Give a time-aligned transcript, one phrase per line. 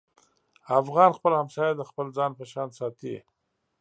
[0.79, 3.15] افغان خپل همسایه د خپل ځان په شان ساتي.